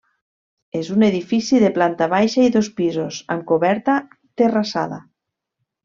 [0.79, 3.99] És un edifici de planta baixa i dos pisos amb coberta
[4.43, 5.03] terrassada.